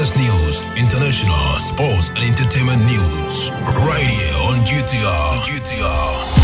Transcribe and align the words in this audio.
business 0.00 0.16
news, 0.16 0.62
international, 0.78 1.58
sports, 1.58 2.08
and 2.08 2.20
entertainment 2.20 2.80
news. 2.86 3.50
Right 3.84 4.06
here 4.06 4.34
on 4.48 4.64
GTR. 4.64 5.42
GTR. 5.44 6.40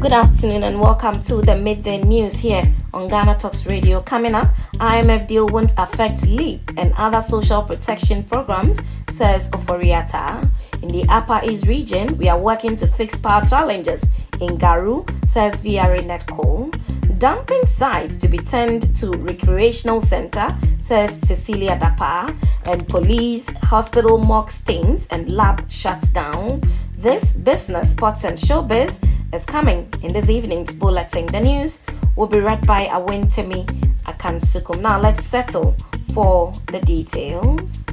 Good 0.00 0.12
afternoon 0.12 0.64
and 0.64 0.80
welcome 0.80 1.20
to 1.20 1.40
the 1.40 1.54
midday 1.56 2.02
news 2.02 2.40
here 2.40 2.64
on 2.92 3.06
Ghana 3.06 3.38
Talks 3.38 3.64
Radio. 3.64 4.00
Coming 4.02 4.34
up, 4.34 4.48
IMF 4.74 5.28
deal 5.28 5.46
won't 5.46 5.74
affect 5.78 6.26
LEAP 6.26 6.72
and 6.76 6.92
other 6.96 7.20
social 7.20 7.62
protection 7.62 8.24
programs, 8.24 8.80
says 9.08 9.48
Ofori-Atta. 9.52 10.50
In 10.82 10.90
the 10.90 11.04
Upper 11.08 11.40
East 11.44 11.68
region, 11.68 12.18
we 12.18 12.28
are 12.28 12.38
working 12.38 12.74
to 12.74 12.88
fix 12.88 13.14
power 13.16 13.46
challenges 13.46 14.10
in 14.40 14.58
Garu, 14.58 15.08
says 15.28 15.60
VRA 15.60 16.00
NEDCo. 16.00 16.72
Dumping 17.18 17.64
sites 17.64 18.16
to 18.16 18.28
be 18.28 18.36
turned 18.36 18.94
to 18.96 19.10
recreational 19.10 20.00
center, 20.00 20.54
says 20.78 21.18
Cecilia 21.18 21.78
Dapaah, 21.78 22.36
and 22.66 22.86
police, 22.88 23.48
hospital 23.62 24.18
mock 24.18 24.50
stings 24.50 25.06
and 25.06 25.30
lab 25.30 25.64
shuts 25.70 26.08
down. 26.08 26.60
This 26.98 27.32
business, 27.32 27.90
sports 27.90 28.24
and 28.24 28.36
showbiz 28.36 29.02
is 29.32 29.46
coming 29.46 29.88
in 30.02 30.12
this 30.12 30.28
evening's 30.28 30.74
bulletin. 30.74 31.26
The 31.26 31.40
news 31.40 31.84
will 32.16 32.26
be 32.26 32.40
read 32.40 32.66
by 32.66 32.86
Awentemi 32.86 33.64
Akansukum. 34.04 34.82
Now 34.82 35.00
let's 35.00 35.24
settle 35.24 35.74
for 36.12 36.52
the 36.66 36.80
details. 36.80 37.86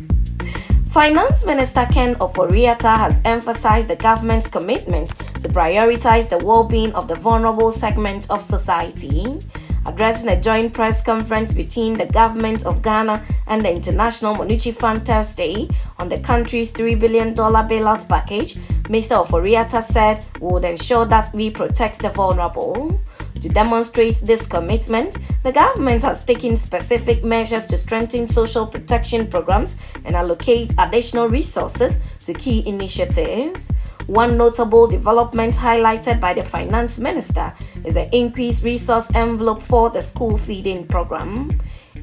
Finance 0.92 1.46
Minister 1.46 1.88
Ken 1.92 2.16
Ofori-Atta 2.16 2.90
has 2.90 3.20
emphasized 3.26 3.90
the 3.90 3.96
government's 3.96 4.48
commitment 4.48 5.16
to 5.44 5.50
prioritize 5.50 6.30
the 6.30 6.38
well-being 6.38 6.94
of 6.96 7.08
the 7.08 7.16
vulnerable 7.16 7.72
segment 7.72 8.32
of 8.32 8.42
society. 8.42 9.40
Addressing 9.86 10.30
a 10.30 10.40
joint 10.40 10.74
press 10.74 11.04
conference 11.04 11.52
between 11.52 11.98
the 11.98 12.06
government 12.06 12.66
of 12.66 12.82
Ghana 12.82 13.22
and 13.48 13.64
the 13.64 13.70
International 13.70 14.34
Monetary 14.34 14.74
Fund 14.74 15.06
Thursday 15.06 15.68
on 16.00 16.08
the 16.08 16.20
country's 16.20 16.72
$3 16.72 16.98
billion 16.98 17.36
bailout 17.36 18.08
package, 18.08 18.56
Mr. 18.84 19.26
Ofori-Atta 19.26 19.82
said 19.82 20.24
we 20.40 20.48
would 20.48 20.64
ensure 20.64 21.06
that 21.06 21.34
we 21.34 21.50
protect 21.50 22.00
the 22.00 22.10
vulnerable. 22.10 22.98
To 23.42 23.50
demonstrate 23.50 24.22
this 24.24 24.46
commitment, 24.46 25.18
the 25.44 25.52
government 25.52 26.04
has 26.04 26.24
taken 26.24 26.56
specific 26.56 27.26
measures 27.26 27.66
to 27.66 27.76
strengthen 27.76 28.30
social 28.30 28.66
protection 28.66 29.28
programs 29.28 29.82
and 30.06 30.16
allocate 30.16 30.72
additional 30.78 31.28
resources 31.28 31.98
to 32.24 32.34
key 32.34 32.66
initiatives. 32.66 33.70
One 34.08 34.38
notable 34.38 34.88
development 34.88 35.56
highlighted 35.56 36.20
by 36.20 36.34
the 36.34 36.44
finance 36.44 37.00
minister 37.00 37.54
is 37.86 37.94
the 37.94 38.14
increased 38.16 38.64
resource 38.64 39.10
envelope 39.16 39.62
for 39.62 39.90
the 39.90 40.02
school 40.02 40.38
feeding 40.38 40.86
program. 40.86 41.52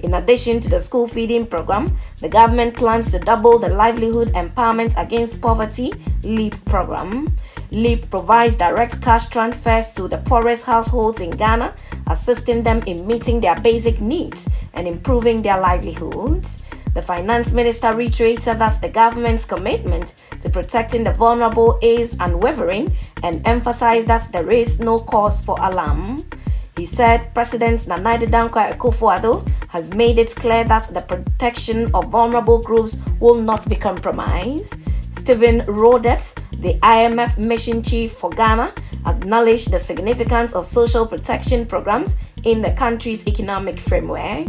In 0.03 0.15
addition 0.15 0.61
to 0.61 0.71
the 0.71 0.79
school 0.79 1.07
feeding 1.07 1.47
program, 1.47 1.99
the 2.21 2.29
government 2.29 2.75
plans 2.75 3.11
to 3.11 3.19
double 3.19 3.59
the 3.59 3.69
Livelihood 3.69 4.33
Empowerment 4.33 4.95
Against 4.97 5.43
Poverty 5.43 5.93
LEAP 6.23 6.65
program. 6.65 7.37
LEAP 7.71 8.09
provides 8.11 8.57
direct 8.57 9.03
cash 9.03 9.29
transfers 9.29 9.93
to 9.93 10.09
the 10.09 10.19
poorest 10.19 10.65
households 10.65 11.21
in 11.21 11.31
Ghana, 11.31 11.75
assisting 12.09 12.63
them 12.63 12.83
in 12.87 13.07
meeting 13.07 13.41
their 13.41 13.61
basic 13.61 14.01
needs 14.01 14.49
and 14.73 14.89
improving 14.89 15.43
their 15.43 15.61
livelihoods. 15.61 16.63
The 16.95 17.03
finance 17.03 17.53
minister 17.53 17.95
reiterated 17.95 18.59
that 18.59 18.81
the 18.81 18.89
government's 18.89 19.45
commitment 19.45 20.15
to 20.41 20.51
protecting 20.51 21.05
the 21.05 21.13
vulnerable 21.13 21.79
is 21.83 22.17
unwavering 22.19 22.93
and 23.23 23.47
emphasized 23.47 24.09
that 24.09 24.33
there 24.33 24.51
is 24.51 24.81
no 24.81 24.99
cause 24.99 25.41
for 25.41 25.57
alarm. 25.61 26.25
He 26.77 26.87
said 26.87 27.33
President 27.35 27.87
Nana 27.87 28.19
Addo 28.19 28.27
Dankwa 28.29 28.73
Akufo-Addo 28.73 29.47
has 29.69 29.95
made 29.95 30.19
it 30.19 30.35
clear 30.35 30.65
that 30.65 30.93
the 30.93 31.03
protection 31.03 31.95
of 31.95 32.09
vulnerable 32.09 32.61
groups 32.63 32.99
will 33.21 33.37
not 33.37 33.69
be 33.69 33.77
compromised. 33.77 34.75
Stephen 35.11 35.61
Roudet, 35.63 36.35
the 36.61 36.75
IMF 36.81 37.37
mission 37.39 37.83
chief 37.83 38.13
for 38.13 38.31
Ghana, 38.31 38.73
acknowledged 39.07 39.71
the 39.71 39.79
significance 39.79 40.55
of 40.55 40.67
social 40.67 41.07
protection 41.07 41.67
programs 41.67 42.17
in 42.45 42.63
the 42.63 42.73
country's 42.73 43.27
economic 43.29 43.79
framework. 43.79 44.49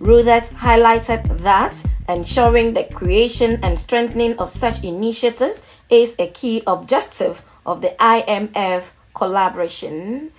Roudet 0.00 0.52
highlighted 0.54 1.38
that 1.38 1.82
ensuring 2.08 2.74
the 2.74 2.84
creation 2.84 3.58
and 3.64 3.76
strengthening 3.76 4.38
of 4.38 4.48
such 4.48 4.84
initiatives 4.84 5.66
is 5.90 6.14
a 6.20 6.28
key 6.28 6.62
objective 6.68 7.42
of 7.66 7.80
the 7.82 7.96
IMF 7.98 8.84
collaboration. 9.12 10.30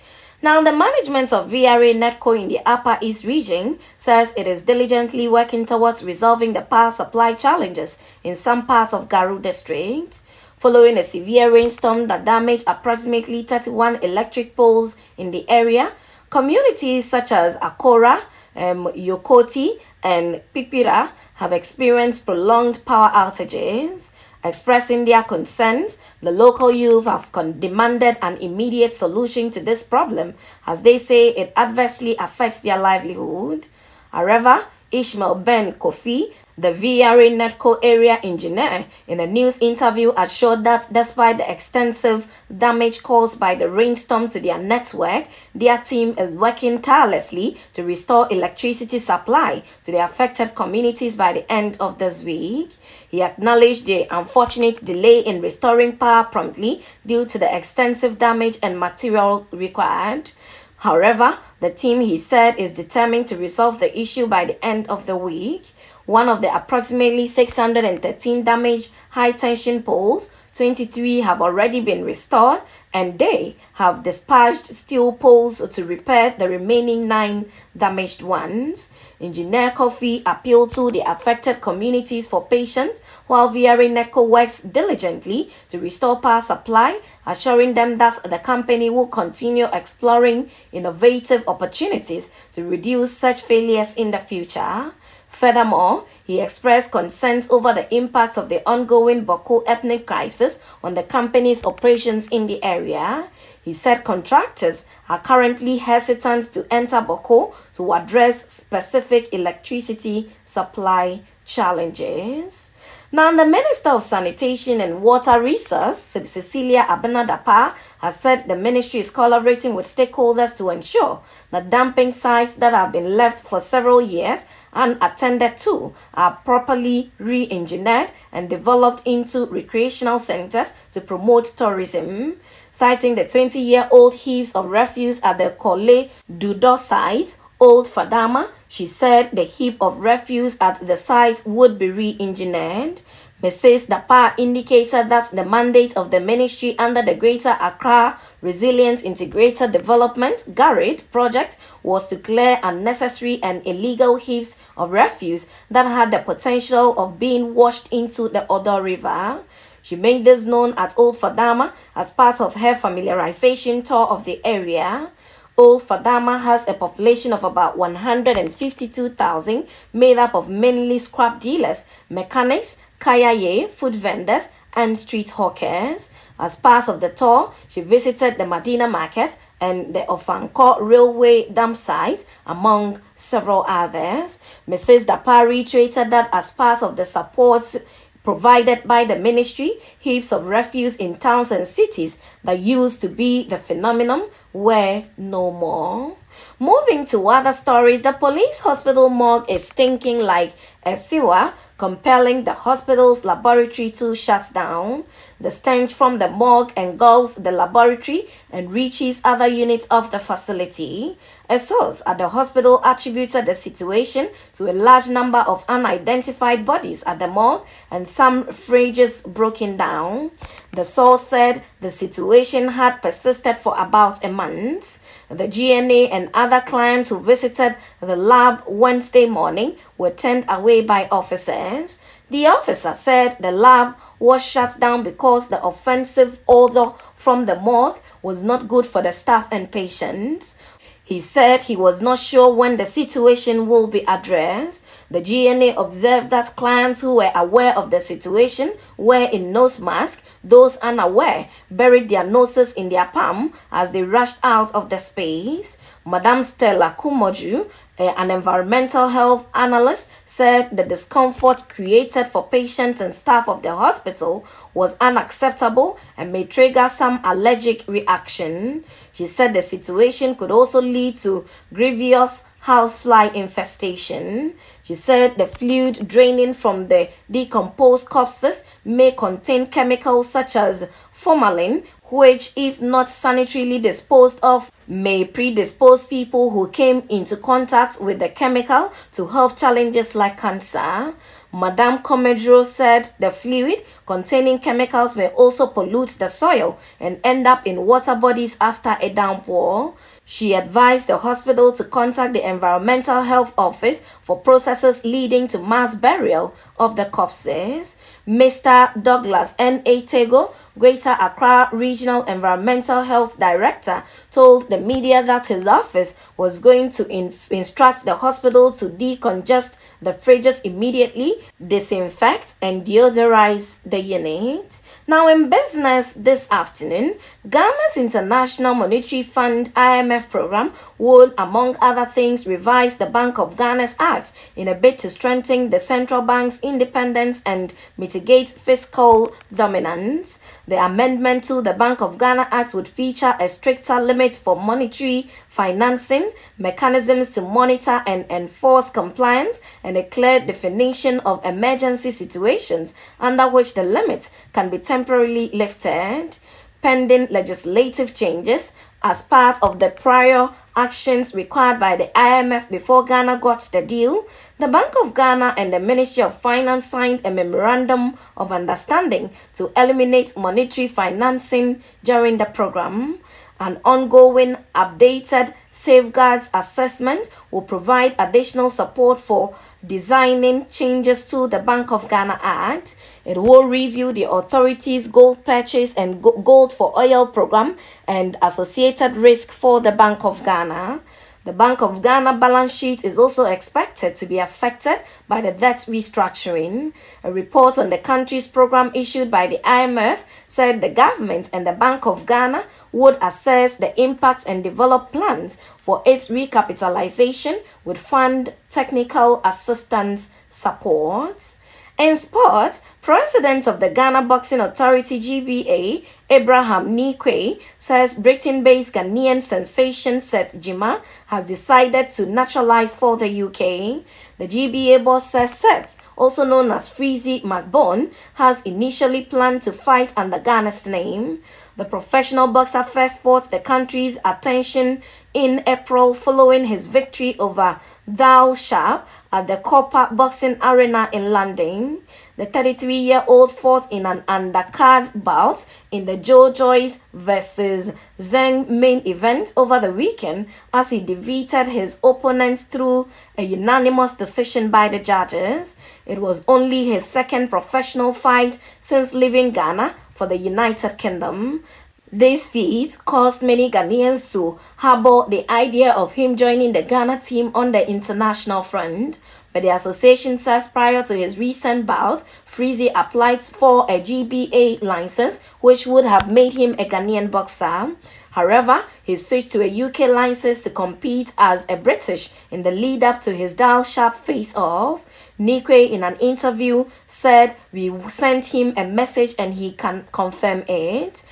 Now, 0.42 0.62
the 0.62 0.72
management 0.72 1.34
of 1.34 1.50
VRA 1.50 1.94
NEDCo 1.94 2.40
in 2.40 2.48
the 2.48 2.60
Upper 2.64 2.96
East 3.02 3.26
region 3.26 3.78
says 3.98 4.32
it 4.34 4.46
is 4.46 4.62
diligently 4.62 5.28
working 5.28 5.66
towards 5.66 6.02
resolving 6.02 6.54
the 6.54 6.62
power 6.62 6.90
supply 6.90 7.34
challenges 7.34 7.98
in 8.24 8.34
some 8.34 8.66
parts 8.66 8.94
of 8.94 9.10
Garu 9.10 9.42
district. 9.42 10.22
Following 10.56 10.96
a 10.96 11.02
severe 11.02 11.52
rainstorm 11.52 12.06
that 12.06 12.24
damaged 12.24 12.64
approximately 12.66 13.42
31 13.42 13.96
electric 13.96 14.56
poles 14.56 14.96
in 15.18 15.30
the 15.30 15.48
area, 15.50 15.92
communities 16.30 17.04
such 17.04 17.32
as 17.32 17.58
Akora, 17.58 18.22
um, 18.56 18.86
Yokoti, 18.92 19.78
and 20.02 20.40
Pipira 20.54 21.10
have 21.34 21.52
experienced 21.52 22.26
prolonged 22.26 22.84
power 22.84 23.10
outages. 23.10 24.12
Expressing 24.42 25.04
their 25.04 25.22
concerns, 25.22 25.98
the 26.22 26.30
local 26.30 26.74
youth 26.74 27.04
have 27.04 27.30
con- 27.30 27.60
demanded 27.60 28.16
an 28.22 28.36
immediate 28.38 28.94
solution 28.94 29.50
to 29.50 29.60
this 29.60 29.82
problem 29.82 30.32
as 30.66 30.80
they 30.82 30.96
say 30.96 31.28
it 31.28 31.52
adversely 31.56 32.16
affects 32.18 32.60
their 32.60 32.78
livelihood. 32.78 33.66
However, 34.12 34.64
Ishmael 34.90 35.34
Ben 35.36 35.74
Kofi, 35.74 36.32
the 36.58 36.72
VRA 36.72 37.30
NEDCo 37.30 37.78
area 37.82 38.18
engineer, 38.22 38.84
in 39.08 39.20
a 39.20 39.26
news 39.26 39.58
interview 39.60 40.12
assured 40.16 40.64
that 40.64 40.88
despite 40.92 41.38
the 41.38 41.50
extensive 41.50 42.30
damage 42.56 43.02
caused 43.02 43.40
by 43.40 43.54
the 43.54 43.68
rainstorm 43.68 44.28
to 44.28 44.40
their 44.40 44.58
network, 44.58 45.26
their 45.54 45.78
team 45.78 46.14
is 46.18 46.36
working 46.36 46.80
tirelessly 46.80 47.56
to 47.72 47.82
restore 47.82 48.28
electricity 48.30 48.98
supply 48.98 49.62
to 49.84 49.92
the 49.92 50.04
affected 50.04 50.54
communities 50.54 51.16
by 51.16 51.32
the 51.32 51.50
end 51.50 51.76
of 51.80 51.98
this 51.98 52.24
week. 52.24 52.70
He 53.10 53.22
acknowledged 53.22 53.86
the 53.86 54.06
unfortunate 54.10 54.84
delay 54.84 55.20
in 55.20 55.40
restoring 55.40 55.96
power 55.96 56.24
promptly 56.24 56.84
due 57.04 57.24
to 57.26 57.38
the 57.38 57.56
extensive 57.56 58.18
damage 58.18 58.58
and 58.62 58.78
material 58.78 59.46
required. 59.50 60.30
However, 60.78 61.38
the 61.60 61.70
team, 61.70 62.00
he 62.00 62.16
said, 62.16 62.56
is 62.56 62.72
determined 62.72 63.26
to 63.28 63.36
resolve 63.36 63.80
the 63.80 63.98
issue 63.98 64.26
by 64.26 64.46
the 64.46 64.64
end 64.64 64.88
of 64.88 65.06
the 65.06 65.16
week. 65.16 65.62
One 66.06 66.28
of 66.28 66.40
the 66.40 66.54
approximately 66.54 67.26
613 67.26 68.44
damaged 68.44 68.90
high 69.10 69.32
tension 69.32 69.82
poles, 69.82 70.30
23 70.54 71.20
have 71.20 71.40
already 71.40 71.80
been 71.80 72.04
restored, 72.04 72.60
and 72.92 73.18
they 73.18 73.54
have 73.74 74.02
dispatched 74.02 74.74
steel 74.74 75.12
poles 75.12 75.66
to 75.68 75.84
repair 75.84 76.34
the 76.36 76.48
remaining 76.48 77.06
nine 77.06 77.46
damaged 77.76 78.22
ones. 78.22 78.90
Engineer 79.20 79.70
Kofi 79.70 80.22
appealed 80.26 80.72
to 80.72 80.90
the 80.90 81.00
affected 81.00 81.60
communities 81.60 82.26
for 82.26 82.44
patience 82.44 83.00
while 83.26 83.48
VRA 83.48 83.88
NEDCo 83.88 84.26
works 84.26 84.62
diligently 84.62 85.50
to 85.68 85.78
restore 85.78 86.18
power 86.20 86.40
supply, 86.40 87.00
assuring 87.26 87.74
them 87.74 87.98
that 87.98 88.18
the 88.24 88.38
company 88.38 88.90
will 88.90 89.06
continue 89.06 89.66
exploring 89.72 90.50
innovative 90.72 91.44
opportunities 91.46 92.30
to 92.50 92.64
reduce 92.64 93.16
such 93.16 93.42
failures 93.42 93.94
in 93.94 94.10
the 94.10 94.18
future. 94.18 94.92
Furthermore, 95.40 96.04
he 96.26 96.38
expressed 96.38 96.92
concerns 96.92 97.48
over 97.48 97.72
the 97.72 97.88
impact 97.94 98.36
of 98.36 98.50
the 98.50 98.60
ongoing 98.68 99.24
Bawku 99.24 99.62
ethnic 99.66 100.04
crisis 100.04 100.58
on 100.84 100.92
the 100.92 101.02
company's 101.02 101.64
operations 101.64 102.28
in 102.28 102.46
the 102.46 102.62
area. 102.62 103.26
He 103.64 103.72
said 103.72 104.04
contractors 104.04 104.84
are 105.08 105.18
currently 105.18 105.78
hesitant 105.78 106.52
to 106.52 106.66
enter 106.70 107.00
Bawku 107.00 107.54
to 107.76 107.94
address 107.94 108.52
specific 108.52 109.32
electricity 109.32 110.28
supply 110.44 111.22
challenges. 111.46 112.72
Now, 113.10 113.32
the 113.32 113.46
Minister 113.46 113.88
of 113.88 114.02
Sanitation 114.02 114.82
and 114.82 115.02
Water 115.02 115.40
Resources, 115.40 116.28
Cecilia 116.30 116.82
Abena 116.82 117.26
Dapaah, 117.26 117.72
has 118.00 118.18
said 118.18 118.46
the 118.48 118.56
ministry 118.56 119.00
is 119.00 119.10
collaborating 119.10 119.74
with 119.74 119.86
stakeholders 119.86 120.56
to 120.56 120.70
ensure 120.70 121.20
that 121.50 121.70
dumping 121.70 122.10
sites 122.10 122.54
that 122.54 122.72
have 122.72 122.92
been 122.92 123.16
left 123.16 123.46
for 123.48 123.60
several 123.60 124.00
years 124.00 124.46
unattended 124.72 125.56
to 125.56 125.92
are 126.14 126.38
properly 126.44 127.10
re 127.18 127.48
engineered 127.50 128.10
and 128.32 128.48
developed 128.48 129.02
into 129.04 129.46
recreational 129.46 130.18
centers 130.18 130.72
to 130.92 131.00
promote 131.00 131.44
tourism 131.44 132.36
citing 132.72 133.14
the 133.14 133.24
20 133.24 133.58
year 133.58 133.88
old 133.90 134.14
heaps 134.14 134.54
of 134.54 134.70
refuse 134.70 135.20
at 135.22 135.38
the 135.38 135.50
Korle 135.58 136.08
Dudo 136.30 136.78
site, 136.78 137.36
Old 137.58 137.86
Fadama. 137.86 138.48
She 138.68 138.86
said 138.86 139.30
the 139.32 139.42
heap 139.42 139.76
of 139.80 139.98
refuse 139.98 140.56
at 140.60 140.86
the 140.86 140.96
site 140.96 141.42
would 141.44 141.78
be 141.78 141.90
re 141.90 142.16
engineered. 142.20 143.02
Mrs. 143.42 143.88
Dapaah 143.88 144.34
indicated 144.36 145.08
that 145.08 145.30
the 145.30 145.46
mandate 145.46 145.96
of 145.96 146.10
the 146.10 146.20
ministry 146.20 146.78
under 146.78 147.00
the 147.00 147.14
Greater 147.14 147.56
Accra 147.58 148.18
Resilient 148.42 149.02
Integrated 149.02 149.72
Development 149.72 150.44
GARID 150.54 151.10
project 151.10 151.56
was 151.82 152.06
to 152.08 152.16
clear 152.16 152.60
unnecessary 152.62 153.42
and 153.42 153.66
illegal 153.66 154.16
heaps 154.16 154.58
of 154.76 154.92
refuse 154.92 155.48
that 155.70 155.86
had 155.86 156.10
the 156.10 156.18
potential 156.18 156.92
of 156.98 157.18
being 157.18 157.54
washed 157.54 157.90
into 157.90 158.28
the 158.28 158.44
Odaw 158.50 158.82
River. 158.82 159.40
She 159.80 159.96
made 159.96 160.26
this 160.26 160.44
known 160.44 160.74
at 160.76 160.92
Old 160.98 161.16
Fadama 161.16 161.72
as 161.96 162.10
part 162.10 162.42
of 162.42 162.56
her 162.56 162.74
familiarization 162.74 163.82
tour 163.82 164.06
of 164.06 164.26
the 164.26 164.38
area. 164.44 165.10
Old 165.56 165.82
Fadama 165.82 166.38
has 166.40 166.68
a 166.68 166.74
population 166.74 167.32
of 167.32 167.42
about 167.44 167.78
152,000, 167.78 169.66
made 169.94 170.18
up 170.18 170.34
of 170.34 170.50
mainly 170.50 170.98
scrap 170.98 171.40
dealers, 171.40 171.86
mechanics, 172.10 172.76
kayaye, 173.00 173.68
food 173.68 173.94
vendors, 173.94 174.48
and 174.74 174.96
street 174.96 175.30
hawkers. 175.30 176.10
As 176.38 176.56
part 176.56 176.88
of 176.88 177.00
the 177.00 177.10
tour, 177.10 177.52
she 177.68 177.80
visited 177.80 178.38
the 178.38 178.46
Medina 178.46 178.88
market 178.88 179.36
and 179.60 179.94
the 179.94 180.00
Ofanko 180.08 180.80
railway 180.80 181.48
dump 181.50 181.76
site, 181.76 182.24
among 182.46 183.00
several 183.14 183.64
others. 183.68 184.40
Mrs. 184.68 185.04
Dapaah 185.04 185.48
reiterated 185.48 186.10
that 186.10 186.30
as 186.32 186.50
part 186.50 186.82
of 186.82 186.96
the 186.96 187.04
support 187.04 187.76
provided 188.22 188.84
by 188.84 189.04
the 189.04 189.16
ministry, 189.16 189.72
heaps 189.98 190.32
of 190.32 190.46
refuse 190.46 190.96
in 190.96 191.16
towns 191.16 191.50
and 191.50 191.66
cities 191.66 192.18
that 192.44 192.58
used 192.58 193.00
to 193.00 193.08
be 193.08 193.44
the 193.44 193.58
phenomenon 193.58 194.28
were 194.52 195.02
no 195.16 195.50
more. 195.50 196.16
Moving 196.58 197.06
to 197.06 197.28
other 197.28 197.52
stories, 197.52 198.02
the 198.02 198.12
police 198.12 198.60
hospital 198.60 199.08
morgue 199.08 199.50
is 199.50 199.68
stinking 199.68 200.20
like 200.20 200.52
a 200.84 200.96
sewer, 200.96 201.52
compelling 201.80 202.44
the 202.44 202.52
hospital's 202.52 203.24
laboratory 203.24 203.90
to 203.90 204.14
shut 204.14 204.50
down. 204.52 205.02
The 205.40 205.50
stench 205.50 205.94
from 205.94 206.18
the 206.18 206.28
morgue 206.28 206.74
engulfs 206.76 207.36
the 207.36 207.50
laboratory 207.50 208.24
and 208.52 208.70
reaches 208.70 209.22
other 209.24 209.46
units 209.46 209.86
of 209.86 210.10
the 210.10 210.18
facility. 210.18 211.16
A 211.48 211.58
source 211.58 212.02
at 212.04 212.18
the 212.18 212.28
hospital 212.28 212.82
attributed 212.84 213.46
the 213.46 213.54
situation 213.54 214.28
to 214.56 214.70
a 214.70 214.76
large 214.76 215.08
number 215.08 215.38
of 215.38 215.64
unidentified 215.70 216.66
bodies 216.66 217.02
at 217.04 217.18
the 217.18 217.28
morgue 217.28 217.64
and 217.90 218.06
some 218.06 218.44
fridges 218.44 219.24
broken 219.24 219.78
down. 219.78 220.32
The 220.72 220.84
source 220.84 221.26
said 221.26 221.62
the 221.80 221.90
situation 221.90 222.68
had 222.68 223.00
persisted 223.00 223.56
for 223.56 223.74
about 223.78 224.22
a 224.22 224.28
month. 224.28 224.99
The 225.30 225.46
GNA 225.46 226.10
and 226.10 226.28
other 226.34 226.60
clients 226.60 227.08
who 227.08 227.20
visited 227.20 227.76
the 228.00 228.16
lab 228.16 228.64
Wednesday 228.66 229.26
morning 229.26 229.76
were 229.96 230.10
turned 230.10 230.44
away 230.48 230.82
by 230.82 231.06
officers. 231.10 232.02
The 232.30 232.48
officer 232.48 232.94
said 232.94 233.36
the 233.38 233.52
lab 233.52 233.94
was 234.18 234.44
shut 234.44 234.80
down 234.80 235.04
because 235.04 235.48
the 235.48 235.62
offensive 235.62 236.40
odor 236.48 236.92
from 237.14 237.46
the 237.46 237.54
morgue 237.54 237.98
was 238.22 238.42
not 238.42 238.66
good 238.66 238.86
for 238.86 239.02
the 239.02 239.12
staff 239.12 239.48
and 239.52 239.70
patients. 239.70 240.58
He 241.04 241.20
said 241.20 241.62
he 241.62 241.74
was 241.74 242.00
not 242.00 242.18
sure 242.18 242.54
when 242.54 242.76
the 242.76 242.86
situation 242.86 243.66
will 243.66 243.86
be 243.86 244.04
addressed. 244.06 244.86
The 245.10 245.20
GNA 245.20 245.74
observed 245.76 246.30
that 246.30 246.54
clients 246.54 247.00
who 247.00 247.16
were 247.16 247.32
aware 247.34 247.76
of 247.76 247.90
the 247.90 247.98
situation 247.98 248.74
were 248.96 249.28
in 249.32 249.52
nose 249.52 249.80
masks. 249.80 250.22
Those 250.42 250.76
unaware 250.78 251.48
buried 251.70 252.08
their 252.08 252.24
noses 252.24 252.72
in 252.72 252.88
their 252.88 253.04
palm 253.06 253.52
as 253.70 253.92
they 253.92 254.02
rushed 254.02 254.38
out 254.42 254.74
of 254.74 254.88
the 254.88 254.96
space. 254.96 255.76
Madame 256.06 256.42
Stella 256.42 256.94
Kumoju, 256.98 257.68
an 257.98 258.30
environmental 258.30 259.08
health 259.08 259.46
analyst, 259.54 260.08
said 260.24 260.74
the 260.74 260.84
discomfort 260.84 261.68
created 261.68 262.26
for 262.28 262.48
patients 262.48 263.02
and 263.02 263.14
staff 263.14 263.48
of 263.48 263.62
the 263.62 263.74
hospital 263.74 264.46
was 264.72 264.96
unacceptable 265.00 265.98
and 266.16 266.32
may 266.32 266.44
trigger 266.44 266.88
some 266.88 267.20
allergic 267.22 267.84
reaction. 267.86 268.82
He 269.12 269.26
said 269.26 269.52
the 269.52 269.60
situation 269.60 270.34
could 270.34 270.50
also 270.50 270.80
lead 270.80 271.18
to 271.18 271.44
grievous 271.74 272.44
housefly 272.60 273.30
infestation. 273.34 274.54
She 274.82 274.94
said 274.94 275.36
the 275.36 275.46
fluid 275.46 276.08
draining 276.08 276.54
from 276.54 276.88
the 276.88 277.08
decomposed 277.30 278.08
corpses 278.08 278.64
may 278.84 279.12
contain 279.12 279.66
chemicals 279.66 280.28
such 280.28 280.56
as 280.56 280.88
formalin, 281.12 281.84
which, 282.10 282.52
if 282.56 282.80
not 282.82 283.06
sanitarily 283.06 283.80
disposed 283.80 284.40
of, 284.42 284.70
may 284.88 285.24
predispose 285.24 286.06
people 286.06 286.50
who 286.50 286.68
came 286.68 287.02
into 287.08 287.36
contact 287.36 288.00
with 288.00 288.18
the 288.18 288.28
chemical 288.28 288.92
to 289.12 289.26
health 289.26 289.56
challenges 289.56 290.14
like 290.14 290.36
cancer. 290.36 291.14
Madame 291.52 291.98
Comedro 291.98 292.64
said 292.64 293.10
the 293.18 293.30
fluid 293.30 293.82
containing 294.06 294.58
chemicals 294.58 295.16
may 295.16 295.28
also 295.28 295.66
pollute 295.66 296.10
the 296.10 296.28
soil 296.28 296.78
and 297.00 297.20
end 297.24 297.46
up 297.46 297.66
in 297.66 297.86
water 297.86 298.14
bodies 298.14 298.56
after 298.60 298.96
a 299.00 299.08
downpour. 299.08 299.94
She 300.24 300.54
advised 300.54 301.08
the 301.08 301.18
hospital 301.18 301.72
to 301.72 301.82
contact 301.82 302.34
the 302.34 302.48
Environmental 302.48 303.22
Health 303.22 303.52
Office 303.58 304.04
for 304.30 304.38
processes 304.38 305.04
leading 305.04 305.48
to 305.48 305.58
mass 305.58 305.96
burial 305.96 306.54
of 306.78 306.94
the 306.94 307.04
corpses. 307.04 307.96
Mr. 308.28 308.90
Douglas 309.02 309.56
N. 309.58 309.82
A. 309.84 310.02
Tego, 310.02 310.54
Greater 310.78 311.16
Accra 311.20 311.68
Regional 311.72 312.22
Environmental 312.22 313.02
Health 313.02 313.40
Director, 313.40 314.04
told 314.30 314.70
the 314.70 314.78
media 314.78 315.20
that 315.24 315.48
his 315.48 315.66
office 315.66 316.14
was 316.36 316.60
going 316.60 316.92
to 316.92 317.08
in- 317.08 317.34
instruct 317.50 318.04
the 318.04 318.14
hospital 318.14 318.70
to 318.70 318.86
decongest 318.86 319.78
the 320.00 320.12
fridges 320.12 320.60
immediately, 320.62 321.34
disinfect 321.66 322.54
and 322.62 322.86
deodorize 322.86 323.82
the 323.82 323.98
unit. 323.98 324.80
Now, 325.08 325.26
in 325.26 325.50
business 325.50 326.12
this 326.12 326.46
afternoon, 326.52 327.16
Ghana's 327.48 327.96
International 327.96 328.74
Monetary 328.74 329.24
Fund 329.24 329.74
IMF 329.74 330.30
program 330.30 330.72
would, 331.00 331.32
among 331.38 331.76
other 331.80 332.04
things, 332.04 332.46
revise 332.46 332.98
the 332.98 333.06
Bank 333.06 333.38
of 333.38 333.56
Ghana's 333.56 333.96
Act 333.98 334.32
in 334.54 334.68
a 334.68 334.74
bid 334.74 334.98
to 334.98 335.08
strengthen 335.08 335.70
the 335.70 335.78
central 335.78 336.22
bank's 336.22 336.60
independence 336.60 337.42
and 337.46 337.72
mitigate 337.96 338.50
fiscal 338.50 339.34
dominance. 339.52 340.42
The 340.68 340.84
amendment 340.84 341.44
to 341.44 341.62
the 341.62 341.72
Bank 341.72 342.02
of 342.02 342.18
Ghana 342.18 342.48
Act 342.50 342.74
would 342.74 342.86
feature 342.86 343.34
a 343.40 343.48
stricter 343.48 344.00
limit 344.00 344.36
for 344.36 344.54
monetary 344.54 345.30
financing, 345.48 346.30
mechanisms 346.58 347.30
to 347.30 347.40
monitor 347.40 348.02
and 348.06 348.24
enforce 348.30 348.90
compliance, 348.90 349.62
and 349.82 349.96
a 349.96 350.04
clear 350.04 350.38
definition 350.38 351.20
of 351.20 351.44
emergency 351.44 352.10
situations 352.10 352.94
under 353.18 353.48
which 353.48 353.74
the 353.74 353.82
limit 353.82 354.30
can 354.52 354.68
be 354.68 354.78
temporarily 354.78 355.48
lifted. 355.48 356.36
Pending 356.82 357.26
legislative 357.30 358.14
changes 358.14 358.72
as 359.02 359.22
part 359.22 359.58
of 359.62 359.78
the 359.80 359.90
prior 359.90 360.48
actions 360.76 361.34
required 361.34 361.78
by 361.78 361.96
the 361.96 362.06
IMF 362.14 362.70
before 362.70 363.04
Ghana 363.04 363.38
got 363.38 363.60
the 363.72 363.82
deal, 363.82 364.24
the 364.58 364.68
Bank 364.68 364.94
of 365.02 365.14
Ghana 365.14 365.54
and 365.56 365.72
the 365.72 365.80
Ministry 365.80 366.22
of 366.22 366.38
Finance 366.38 366.86
signed 366.86 367.22
a 367.24 367.30
memorandum 367.30 368.16
of 368.36 368.52
understanding 368.52 369.30
to 369.54 369.72
eliminate 369.76 370.36
monetary 370.36 370.86
financing 370.86 371.82
during 372.04 372.36
the 372.36 372.44
program. 372.44 373.18
An 373.58 373.80
ongoing 373.84 374.56
updated 374.74 375.54
safeguards 375.70 376.50
assessment 376.54 377.28
will 377.50 377.62
provide 377.62 378.14
additional 378.18 378.70
support 378.70 379.20
for 379.20 379.54
designing 379.86 380.66
changes 380.66 381.26
to 381.26 381.48
the 381.48 381.58
Bank 381.58 381.92
of 381.92 382.08
Ghana 382.08 382.38
Act. 382.42 382.96
It 383.24 383.38
will 383.38 383.64
review 383.64 384.12
the 384.12 384.30
authority's 384.30 385.08
gold 385.08 385.44
purchase 385.44 385.94
and 385.94 386.22
gold 386.22 386.72
for 386.72 386.98
oil 386.98 387.26
program 387.26 387.76
and 388.06 388.36
associated 388.42 389.16
risk 389.16 389.50
for 389.50 389.80
the 389.80 389.92
Bank 389.92 390.24
of 390.24 390.44
Ghana. 390.44 391.00
The 391.42 391.52
Bank 391.54 391.80
of 391.80 392.02
Ghana 392.02 392.34
balance 392.34 392.74
sheet 392.74 393.02
is 393.02 393.18
also 393.18 393.46
expected 393.46 394.14
to 394.16 394.26
be 394.26 394.38
affected 394.38 394.98
by 395.26 395.40
the 395.40 395.52
debt 395.52 395.78
restructuring. 395.88 396.92
A 397.24 397.32
report 397.32 397.78
on 397.78 397.88
the 397.88 397.96
country's 397.96 398.46
program 398.46 398.90
issued 398.94 399.30
by 399.30 399.46
the 399.46 399.56
IMF 399.64 400.18
said 400.46 400.82
the 400.82 400.90
government 400.90 401.48
and 401.50 401.66
the 401.66 401.72
Bank 401.72 402.06
of 402.06 402.26
Ghana 402.26 402.64
would 402.92 403.16
assess 403.22 403.76
the 403.76 403.98
impacts 403.98 404.44
and 404.44 404.62
develop 404.62 405.12
plans 405.12 405.58
for 405.90 406.04
its 406.06 406.28
recapitalization 406.28 407.60
with 407.84 407.98
fund 407.98 408.54
technical 408.70 409.40
assistance 409.44 410.30
support. 410.48 411.56
In 411.98 412.16
sports, 412.16 412.80
President 413.02 413.66
of 413.66 413.80
the 413.80 413.90
Ghana 413.90 414.22
Boxing 414.22 414.60
Authority 414.60 415.18
GBA, 415.18 416.04
Abraham 416.30 416.96
Neequaye, 416.96 417.60
says 417.76 418.14
Britain 418.14 418.62
based 418.62 418.92
Ghanaian 418.92 419.42
sensation 419.42 420.20
Seth 420.20 420.54
Gyimah 420.54 421.00
has 421.26 421.48
decided 421.48 422.10
to 422.10 422.24
naturalize 422.24 422.94
for 422.94 423.16
the 423.16 423.42
UK. 423.42 424.04
The 424.38 424.46
GBA 424.46 425.02
boss 425.02 425.28
says 425.28 425.58
Seth, 425.58 425.96
also 426.16 426.44
known 426.44 426.70
as 426.70 426.88
Freezy 426.88 427.42
McBone, 427.42 428.12
has 428.34 428.62
initially 428.62 429.24
planned 429.24 429.62
to 429.62 429.72
fight 429.72 430.12
under 430.16 430.38
Ghana's 430.38 430.86
name. 430.86 431.40
The 431.80 431.86
professional 431.86 432.46
boxer 432.46 432.84
first 432.84 433.20
fought 433.20 433.50
the 433.50 433.58
country's 433.58 434.18
attention 434.22 435.02
in 435.32 435.62
April 435.66 436.14
following 436.14 436.64
his 436.66 436.86
victory 436.86 437.38
over 437.38 437.78
Dal 438.12 438.54
Sharp 438.54 439.06
at 439.32 439.46
the 439.46 439.56
Copper 439.56 440.08
Boxing 440.12 440.56
Arena 440.62 441.08
in 441.12 441.30
London. 441.30 442.00
The 442.36 442.46
33 442.46 442.94
year 442.96 443.24
old 443.28 443.52
fought 443.52 443.92
in 443.92 444.06
an 444.06 444.22
undercard 444.22 445.22
bout 445.22 445.66
in 445.92 446.06
the 446.06 446.16
Joe 446.16 446.52
Joyce 446.52 446.98
versus 447.12 447.92
Zhang 448.18 448.68
main 448.68 449.06
event 449.06 449.52
over 449.56 449.78
the 449.78 449.92
weekend 449.92 450.46
as 450.72 450.90
he 450.90 451.00
defeated 451.00 451.66
his 451.66 452.00
opponent 452.02 452.60
through 452.60 453.08
a 453.36 453.42
unanimous 453.42 454.14
decision 454.14 454.70
by 454.70 454.88
the 454.88 454.98
judges. 454.98 455.76
It 456.06 456.20
was 456.20 456.42
only 456.48 456.86
his 456.86 457.04
second 457.04 457.50
professional 457.50 458.14
fight 458.14 458.58
since 458.80 459.12
leaving 459.12 459.50
Ghana 459.50 459.94
for 460.14 460.26
the 460.26 460.36
United 460.36 460.98
Kingdom. 460.98 461.62
This 462.12 462.48
feat 462.48 462.98
caused 463.04 463.40
many 463.40 463.70
Ghanaians 463.70 464.32
to 464.32 464.58
harbor 464.78 465.30
the 465.30 465.48
idea 465.48 465.92
of 465.92 466.14
him 466.14 466.34
joining 466.34 466.72
the 466.72 466.82
Ghana 466.82 467.20
team 467.20 467.52
on 467.54 467.70
the 467.70 467.88
international 467.88 468.62
front. 468.62 469.20
But 469.52 469.62
the 469.62 469.74
association 469.74 470.38
says 470.38 470.66
prior 470.66 471.04
to 471.04 471.14
his 471.14 471.38
recent 471.38 471.86
bout, 471.86 472.24
Freezy 472.44 472.90
applied 472.94 473.42
for 473.42 473.84
a 473.88 474.00
GBA 474.00 474.82
license, 474.82 475.40
which 475.60 475.86
would 475.86 476.04
have 476.04 476.30
made 476.30 476.54
him 476.54 476.72
a 476.80 476.84
Ghanaian 476.84 477.30
boxer. 477.30 477.94
However, 478.32 478.84
he 479.04 479.14
switched 479.14 479.52
to 479.52 479.62
a 479.62 479.82
UK 479.82 480.00
license 480.10 480.60
to 480.60 480.70
compete 480.70 481.32
as 481.38 481.64
a 481.68 481.76
British 481.76 482.32
in 482.50 482.64
the 482.64 482.70
lead 482.72 483.04
up 483.04 483.20
to 483.22 483.32
his 483.32 483.54
Dial 483.54 483.84
Sharp 483.84 484.14
face 484.14 484.54
off. 484.56 485.06
Neequaye, 485.38 485.90
in 485.90 486.04
an 486.04 486.16
interview, 486.16 486.84
said 487.06 487.56
we 487.72 487.90
sent 488.08 488.46
him 488.46 488.74
a 488.76 488.84
message 488.84 489.34
and 489.38 489.54
he 489.54 489.72
can 489.72 490.04
confirm 490.12 490.64
it. 490.68 491.24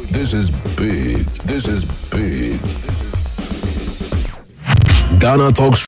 This 0.09 0.33
is 0.33 0.49
big. 0.75 1.19
This 1.45 1.67
is 1.67 1.85
big. 2.09 2.88
Ghana 5.19 5.51
Talks 5.51 5.77